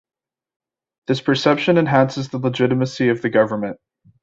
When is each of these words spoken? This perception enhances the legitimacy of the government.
This 1.05 1.21
perception 1.21 1.77
enhances 1.77 2.27
the 2.29 2.39
legitimacy 2.39 3.09
of 3.09 3.21
the 3.21 3.29
government. 3.29 3.77